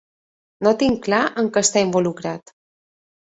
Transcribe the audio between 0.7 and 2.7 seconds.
tinc clar en què està involucrat.